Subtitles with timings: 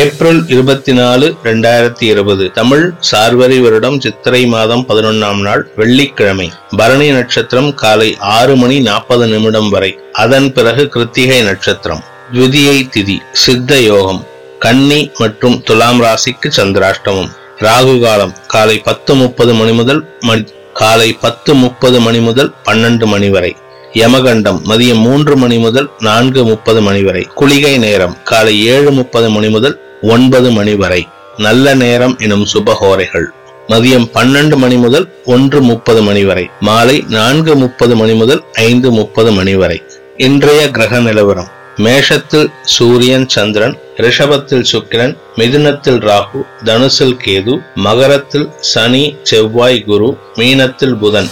[0.00, 7.70] April இருபத்தி நாலு ரெண்டாயிரத்தி இருபது தமிழ் சார்வரி வருடம் சித்திரை மாதம் பதினொன்னாம் நாள் வெள்ளிக்கிழமை பரணி நட்சத்திரம்
[7.82, 9.90] காலை ஆறு மணி நாற்பது நிமிடம் வரை.
[10.22, 12.04] அதன் பிறகு கிருத்திகை நட்சத்திரம்.
[12.34, 14.22] துவிதியை திதி சித்த யோகம்
[14.58, 17.32] கன்னி மற்றும் துலாம் ராசிக்கு சந்திராஷ்டமம்.
[17.66, 20.44] ராகு காலம் காலை பத்து முப்பது மணி முதல் மணி
[20.82, 23.52] காலை பத்து முப்பது மணி முதல் பன்னெண்டு மணி வரை.
[24.00, 27.24] யமகண்டம் மதியம் மூன்று மணி முதல் நான்கு முப்பது மணி வரை.
[27.40, 31.08] குளிகை நேரம் காலை ஏழு முப்பது மணி முதல் ஒன்பது மணி வரை.
[31.36, 33.24] நல்ல நேரம் எனும் சுபகோரைகள்.
[33.68, 36.50] மதியம் பன்னெண்டு மணி முதல் ஒன்று முப்பது மணி வரை.
[36.60, 39.82] மாலை நான்கு முப்பது மணி முதல் ஐந்து முப்பது மணி வரை.
[40.16, 41.48] இன்றைய கிரக நிலவரம்.
[41.76, 51.28] மேஷத்தில் சூரியன் சந்திரன் ரிஷபத்தில் சுக்கிரன் மிதுனத்தில் ராகு தனுசில் கேது மகரத்தில் சனி செவ்வாய் குரு மீனத்தில் புதன்.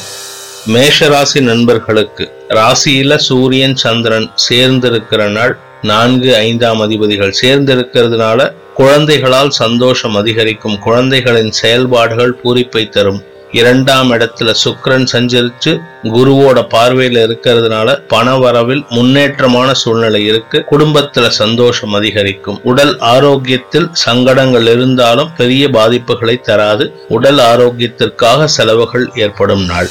[0.67, 10.79] மேஷராசி நண்பர்களுக்கு ராசியில சூரியன் சந்திரன் சேர்ந்திருக்கிற நாள் நான்கு ஐந்தாம் அதிபதிகள் சேர்ந்திருக்கிறதுனால குழந்தைகளால் சந்தோஷம் அதிகரிக்கும்.
[10.79, 13.19] குழந்தைகளின் செயல்பாடுகள் பூரிப்பை தரும்.
[13.53, 15.73] இரண்டாம் இடத்துல சுக்கரன் சஞ்சரிச்சு
[16.05, 20.65] குருவோட பார்வையில இருக்கிறதுனால பண வரவில் முன்னேற்றமான சூழ்நிலை இருக்கு.
[20.71, 22.61] குடும்பத்துல சந்தோஷம் அதிகரிக்கும்.
[22.63, 26.87] உடல் ஆரோக்கியத்தில் சங்கடங்கள் இருந்தாலும் பெரிய பாதிப்புகளை தராது.
[27.09, 29.91] உடல் ஆரோக்கியத்திற்காக செலவுகள் ஏற்படும் நாள்.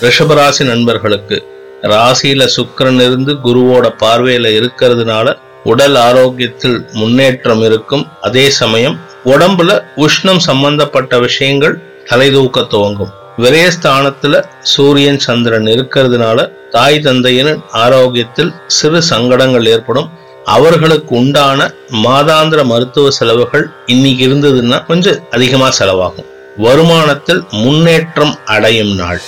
[0.00, 1.38] ரிஷபராசி நண்பர்களுக்கு
[1.82, 8.04] ராசியில சுக்கரன் இருந்து குருவோட பார்வையில இருக்கிறதுனால உடல் ஆரோக்கியத்தில் முன்னேற்றம் இருக்கும்.
[8.20, 11.74] அதே சமயம் உடம்புல உஷ்ணம் சம்பந்தப்பட்ட விஷயங்கள்
[12.10, 13.12] தலைதூக்க துவங்கும்.
[13.38, 16.38] விரயஸ்தானத்துல சூரியன் சந்திரன் இருக்கிறதுனால
[16.70, 20.08] தாய் தந்தையின் ஆரோக்கியத்தில் சிறு சங்கடங்கள் ஏற்படும்.
[20.44, 21.60] அவர்களுக்கு உண்டான
[22.04, 26.30] மாதாந்திர மருத்துவ செலவுகள் இன்னைக்கு இருந்ததுன்னா கொஞ்சம் அதிகமா செலவாகும்.
[26.62, 29.20] வருமானத்தில் முன்னேற்றம் அடையும் நாள்.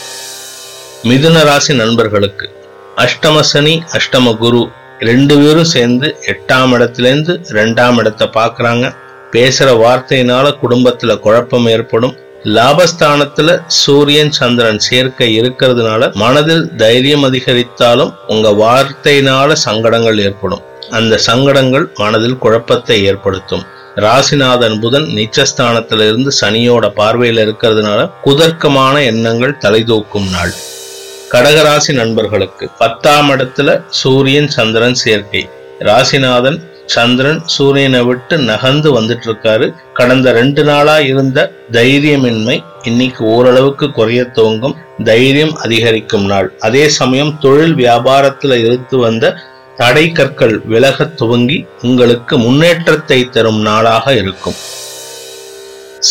[1.03, 2.47] மிதுன ராசி நண்பர்களுக்கு.
[2.97, 4.63] அஷ்டம சனி அஷ்டம குரு
[4.99, 8.95] ரெண்டு பேரும் சேர்ந்து எட்டாம் இடத்துலேருந்து ரெண்டாம் இடத்தை பார்க்குறாங்க.
[9.31, 12.17] பேசுகிற வார்த்தையினால குடும்பத்தில் குழப்பம் ஏற்படும்.
[12.45, 20.63] லாபஸ்தானத்துல சூரியன் சந்திரன் சேர்க்கை இருக்கிறதுனால மனதில் தைரியம் அதிகரித்தாலும் உங்க வார்த்தையினால சங்கடங்கள் ஏற்படும்.
[20.91, 23.67] அந்த சங்கடங்கள் மனதில் குழப்பத்தை ஏற்படுத்தும்.
[23.97, 30.55] ராசிநாதன் புதன் நீச்சஸ்தானத்திலிருந்து சனியோட பார்வையில் இருக்கிறதுனால குதர்க்கமான எண்ணங்கள் தலைதூக்கும் நாள்.
[31.33, 35.49] கடகராசி நண்பர்களுக்கு பத்தாம் இடத்துல சூரியன் சந்திரன் சேர்க்கை.
[35.81, 44.25] ராசிநாதன் சந்திரன் சூரியனை விட்டு நகர்ந்து வந்துட்டு இருக்காரு கடந்த ரெண்டு நாளா இருந்த தைரியமின்மை இன்னைக்கு ஓரளவுக்கு குறைய
[44.25, 44.77] துவங்கும்.
[45.05, 46.55] தைரியம் அதிகரிக்கும் நாள்.
[46.59, 49.37] அதே சமயம் தொழில் வியாபாரத்துல இருந்து வந்த
[49.77, 54.55] தடை கற்கள் விலகத் துவங்கி உங்களுக்கு முன்னேற்றத்தை தரும் நாளாக இருக்கும்.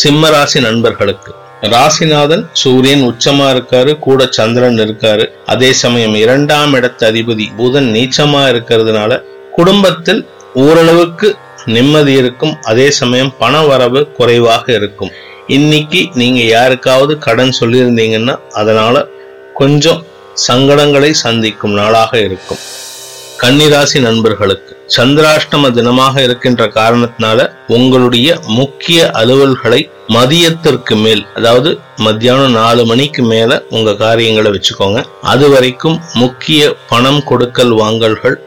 [0.04, 5.26] சிம்மராசி நண்பர்களுக்கு ராசிநாதன் சூரியன் உச்சமா இருக்காரு கூட சந்திரன் இருக்காரு.
[5.46, 9.24] அதே சமயம் இரண்டாம் இடத்து அதிபதி புதன் நீச்சமா இருக்கிறதுனால
[9.56, 11.36] குடும்பத்தில் ஓரளவுக்கு
[11.66, 12.62] நிம்மதி இருக்கும்.
[12.62, 15.12] அதே சமயம் பண வரவு குறைவாக இருக்கும்.
[15.48, 19.06] இன்னைக்கு நீங்க யாருக்காவது கடன் சொல்லியிருந்தீங்கன்னா அதனால
[19.54, 20.06] கொஞ்சம்
[20.48, 22.58] சங்கடங்களை சந்திக்கும் நாளாக இருக்கும்.
[23.44, 33.24] கன்னிராசி நண்பர்களுக்கு சந்திராஷ்டம தினமாக இருக்கின்ற காரணத்தினால உங்களுடைய முக்கிய அலுவல்களை மதியத்திற்கு மேல் அதாவது மத்தியானம் நாலு மணிக்கு
[33.24, 35.06] மேல உங்க காரியங்களை வச்சுக்கோங்க.
[35.22, 38.38] அது வரைக்கும் முக்கிய பணம் கொடுக்கல் வாங்கல்கள்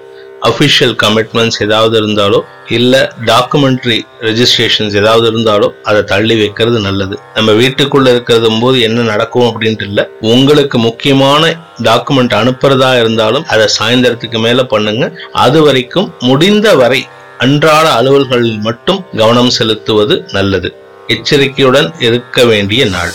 [0.48, 7.18] அஃபிஷியல் கமிட்மெண்ட்ஸ் ஏதாவது இருந்தாலோ இல்லை டாக்குமெண்ட்ரி ரெஜிஸ்ட்ரேஷன்ஸ் ஏதாவது இருந்தாலோ அதை தள்ளி வைக்கிறது நல்லது.
[7.34, 11.52] நம்ம வீட்டுக்குள்ளே இருக்கிறது போது என்ன நடக்கும் அப்படின்ட்டு இல்லை உங்களுக்கு முக்கியமான
[11.82, 15.12] டாக்குமெண்ட் அனுப்புறதா இருந்தாலும் அதை சாயந்தரத்துக்கு மேலே பண்ணுங்க.
[15.32, 17.06] அது வரைக்கும் முடிந்த வரை
[17.38, 20.70] அன்றாட அலுவல்களில் மட்டும் கவனம் செலுத்துவது நல்லது.
[21.06, 23.12] எச்சரிக்கையுடன் இருக்க வேண்டிய நாள்.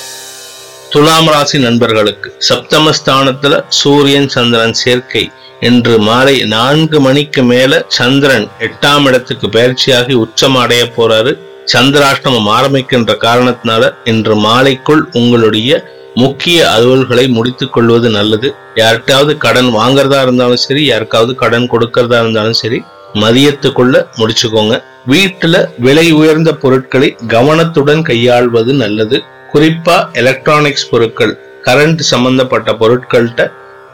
[0.89, 5.31] துலாம் ராசி நண்பர்களுக்கு சப்தமஸ்தானத்துல சூரியன் சந்திரன் சேர்க்கை
[5.61, 11.37] இன்று மாலை நான்கு மணிக்கு மேல சந்திரன் எட்டாம் இடத்துக்கு பயிற்சியாகி உச்சம் அடைய போறாரு.
[11.73, 18.55] சந்திராஷ்டமம் ஆரம்பிக்கின்ற காரணத்தினால இன்று மாலைக்குள் உங்களுடைய முக்கிய அலுவல்களை முடித்துக் கொள்வது நல்லது.
[18.75, 24.83] யார்கிட்டாவது கடன் வாங்குறதா இருந்தாலும் சரி யாருக்காவது கடன் கொடுக்கறதா இருந்தாலும் சரி மதியத்துக்குள்ள முடிச்சுக்கோங்க.
[25.07, 29.23] வீட்டுல விலை உயர்ந்த பொருட்களை கவனத்துடன் கையாள்வது நல்லது.
[29.53, 33.51] குறிப்பா எலக்ட்ரானிக்ஸ் பொருட்கள் கரண்ட் சம்பந்தப்பட்ட பொருட்கள்கிட்ட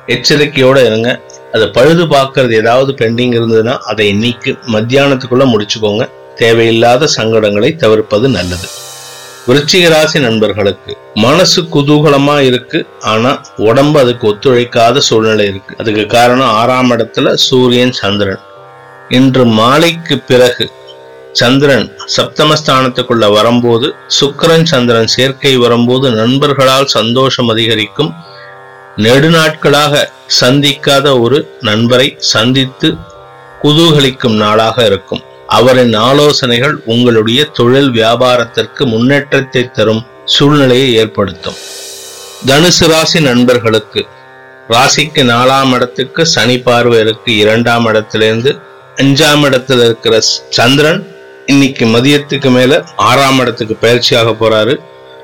[0.08, 1.22] எச்சரிக்கையோடு இருங்க.
[1.54, 6.10] அதை பழுது பார்க்கறது ஏதாவது பெண்டிங் இருந்ததுன்னா அதை இன்னைக்கு மத்தியானத்துக்குள்ள முடிச்சுக்கோங்க.
[6.36, 8.68] தேவையில்லாத சங்கடங்களை தவிர்ப்பது நல்லது.
[9.48, 15.76] விருச்சிக ராசி நண்பர்களுக்கு மனசு குதூகலமா இருக்கு ஆனா உடம்பு அதுக்கு ஒத்துழைக்காத சூழ்நிலை இருக்கு.
[15.78, 18.40] அதுக்கு காரணம் ஆறாம் இடத்துல சூரியன் சந்திரன்.
[19.10, 20.72] இன்று மாலைக்கு பிறகு
[21.32, 28.14] சந்திரன் சப்தமஸ்தானத்துக்குள்ள வரும்போது சுக்கரன் சந்திரன் சேர்க்கை வரும்போது நண்பர்களால் சந்தோஷம் அதிகரிக்கும்.
[28.98, 30.10] நெடுநாட்களாக
[30.42, 32.96] சந்திக்காத ஒரு நண்பரை சந்தித்து
[33.64, 35.24] குதூகலிக்கும் நாளாக இருக்கும்.
[35.48, 41.56] அவரின் ஆலோசனைகள் உங்களுடைய தொழில் வியாபாரத்திற்கு முன்னேற்றத்தை தரும் சூழ்நிலையை ஏற்படுத்தும்.
[42.48, 44.08] தனுசு ராசி நண்பர்களுக்கு
[44.70, 48.60] ராசிக்கு நாலாம் இடத்துக்கு சனி பார்வையருக்கு இரண்டாம் இடத்திலிருந்து
[48.96, 51.08] அஞ்சாம் இடத்துல இருக்கிற சந்திரன்
[51.46, 54.76] இன்னைக்கு மதியத்துக்கு மேல ஆறாம் இடத்துக்கு பயிற்சியாக போறாரு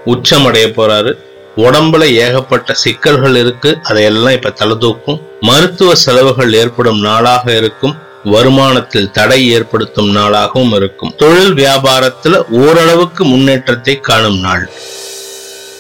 [0.06, 1.18] உச்சமடைய போறாரு.
[1.58, 5.22] உடம்புல ஏகப்பட்ட சிக்கல்கள் இருக்கு அதையெல்லாம் இப்ப தலதூக்கும்.
[5.42, 7.96] மருத்துவ செலவுகள் ஏற்படும் நாளாக இருக்கும்
[8.26, 11.14] வருமானத்தில் தடை ஏற்படுத்தும் நாளாகவும் இருக்கும்.
[11.18, 14.70] தொழில் வியாபாரத்துல ஓரளவுக்கு முன்னேற்றத்தை காணும் நாள்.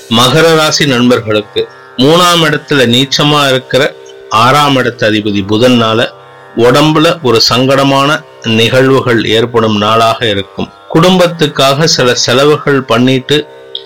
[0.09, 3.93] மகர ராசி நண்பர்களுக்கு மூணாம் இடத்துல நீச்சமா இருக்கிற
[4.29, 6.09] ஆறாம் இடத்து அதிபதி புதன்னால
[6.57, 8.09] உடம்புல ஒரு சங்கடமான
[8.43, 10.69] நிகழ்வுகள் ஏற்படும் நாளாக இருக்கும்.
[10.93, 13.37] குடும்பத்துக்காக சில செலவுகள் பண்ணிட்டு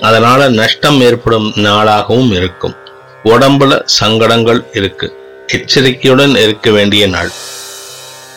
[0.01, 2.75] அதனால நஷ்டம் ஏற்படும் நாளாகவும் இருக்கும்.
[3.24, 5.07] உடம்புல சங்கடங்கள் இருக்கு.
[5.48, 7.31] எச்சரிக்கையுடன் இருக்க வேண்டிய நாள்.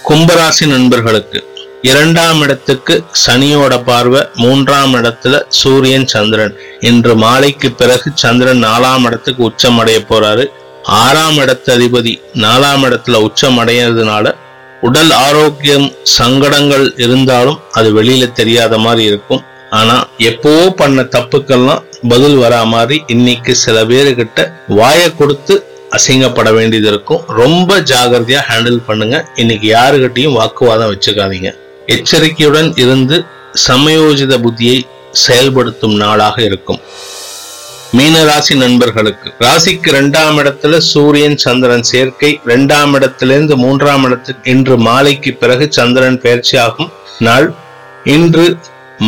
[0.09, 1.41] கும்பராசி நண்பர்களுக்கு
[1.83, 6.55] இரண்டாம் இடத்துக்கு சனியோட பார்வை மூன்றாம் இடத்துல சூரியன் சந்திரன்.
[6.81, 10.47] இன்று மாலைக்கு பிறகு சந்திரன் நாலாம் இடத்துக்கு உச்சம் அடைய போறாரு.
[10.83, 14.35] ஆறாம் இடத்து அதிபதி நாலாம் இடத்துல உச்சம் அடையிறதுனால
[14.81, 19.43] உடல் ஆரோக்கியம் சங்கடங்கள் இருந்தாலும் அது வெளியில தெரியாத மாதிரி இருக்கும்.
[19.79, 19.97] ஆனா
[20.31, 24.41] எப்பவோ பண்ண தப்புக்கெல்லாம் பதில் வரா மாதிரி இன்னைக்கு சில பேருக்கிட்ட
[24.79, 25.55] வாயை கொடுத்து
[25.97, 27.21] அசிங்கப்பட வேண்டியது இருக்கும்.
[27.41, 29.17] ரொம்ப ஜாகிரதையா ஹேண்டில் பண்ணுங்க.
[29.43, 31.51] இன்னைக்கு யாருகிட்டையும் வாக்குவாதம் வச்சுக்காதீங்க.
[31.95, 33.17] எச்சரிக்கையுடன் இருந்து
[33.67, 34.79] சமயோஜித புத்தியை
[35.25, 36.81] செயல்படுத்தும் நாளாக இருக்கும்.
[37.97, 45.33] மீன ராசி நண்பர்களுக்கு ராசிக்கு இரண்டாம் இடத்துல சூரியன் சந்திரன் சேர்க்கை இரண்டாம் இடத்திலிருந்து மூன்றாம் இடத்துக்கு இன்று மாலைக்கு
[45.43, 46.91] பிறகு சந்திரன் பயிற்சியாகும்
[47.29, 47.49] நாள்.
[48.17, 48.47] இன்று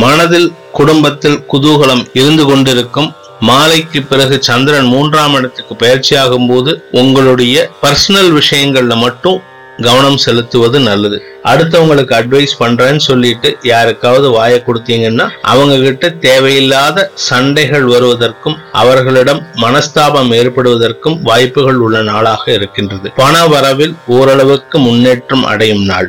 [0.02, 3.10] மனதில் குடும்பத்தில் குதூகலம் இருந்து கொண்டிருக்கும்
[3.40, 9.38] மாலைக்கு பிறகு சந்திரன் மூன்றாம் இடத்துக்கு பயிற்சியாகும் போது உங்களுடைய பர்சனல் விஷயங்கள்ல மட்டும்
[9.82, 11.16] கவனம் செலுத்துவது நல்லது.
[11.44, 21.19] அடுத்தவங்களுக்கு அட்வைஸ் பண்றேன்னு சொல்லிட்டு யாருக்காவது வாயை கொடுத்தீங்கன்னா அவங்க கிட்ட தேவையில்லாத சண்டைகள் வருவதற்கும் அவர்களிடம் மனஸ்தாபம் ஏற்படுவதற்கும்
[21.22, 23.10] வாய்ப்புகள் உள்ள நாளாக இருக்கின்றது.
[23.16, 26.08] பண வரவில் ஓரளவுக்கு முன்னேற்றம் அடையும் நாள்.